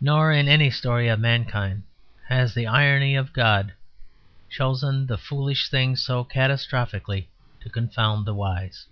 [0.00, 1.82] Nor in any story of mankind
[2.28, 3.72] has the irony of God
[4.48, 7.26] chosen the foolish things so catastrophically
[7.60, 8.86] to confound the wise.